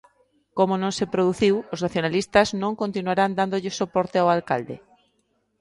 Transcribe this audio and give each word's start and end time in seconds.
"Como 0.57 0.73
non 0.83 0.91
se 0.97 1.05
produciu" 1.13 1.55
os 1.73 1.83
nacionalistas 1.85 2.47
non 2.61 2.79
continuarán 2.81 3.31
dándolle 3.39 3.71
soporte 3.79 4.17
ao 4.19 4.31
alcalde. 4.37 4.75